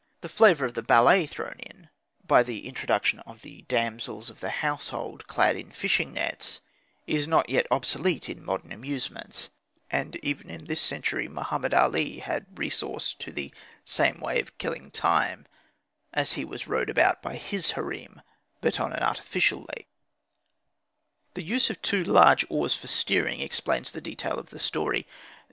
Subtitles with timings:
[0.21, 1.89] The flavour of the ballet thrown in,
[2.25, 6.61] by the introduction of the damsels of the household clad in fishing nets,
[7.05, 9.51] is not yet obsolete in modern amusements;
[9.91, 13.53] and even in this century Muhammed Ali had resource to the
[13.85, 15.45] same way of killing time,
[16.13, 18.23] as he was rowed about by his harem,
[18.59, 19.87] but on an artificial lake.
[21.35, 25.05] The use of two large oars for steering explains the detail of the story.